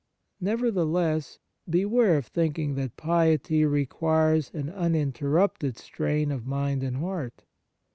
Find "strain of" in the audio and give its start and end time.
5.77-6.47